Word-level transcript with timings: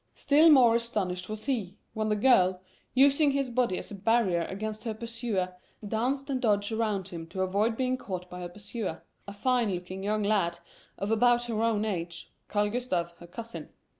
Still 0.15 0.49
more 0.49 0.73
astonished 0.77 1.29
was 1.29 1.45
he, 1.45 1.77
when 1.93 2.09
the 2.09 2.15
girl, 2.15 2.59
using 2.95 3.29
his 3.29 3.51
body 3.51 3.77
as 3.77 3.91
a 3.91 3.93
barrier 3.93 4.45
against 4.49 4.83
her 4.83 4.95
pursuer, 4.95 5.53
danced 5.87 6.27
and 6.27 6.41
dodged 6.41 6.71
around 6.71 7.09
him 7.09 7.27
to 7.27 7.43
avoid 7.43 7.77
being 7.77 7.97
caught 7.97 8.27
by 8.27 8.39
her 8.39 8.49
pursuer 8.49 9.03
a 9.27 9.33
fine 9.33 9.69
looking 9.71 10.01
young 10.01 10.23
lad 10.23 10.57
of 10.97 11.11
about 11.11 11.45
her 11.45 11.61
own 11.61 11.85
age 11.85 12.31
Karl 12.47 12.71
Gustav, 12.71 13.11
her 13.19 13.27
cousin. 13.27 13.69